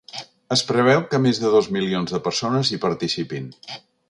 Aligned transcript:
Es 0.55 0.63
preveu 0.69 1.03
que 1.11 1.19
més 1.27 1.41
de 1.45 1.53
dos 1.57 1.69
milions 1.77 2.17
de 2.17 2.23
persones 2.29 2.73
hi 2.75 2.81
participin. 2.89 3.55